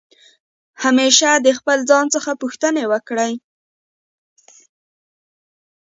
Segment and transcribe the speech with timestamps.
[0.83, 3.33] همېشه د خپل ځان څخه پوښتني وکړئ.